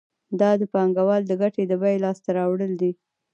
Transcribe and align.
دا 0.39 0.49
د 0.61 0.63
پانګوال 0.73 1.21
د 1.27 1.31
ګټې 1.41 1.63
د 1.67 1.73
بیې 1.81 2.01
لاس 2.03 2.17
ته 2.25 2.29
راوړل 2.37 2.71
دي 2.81 2.91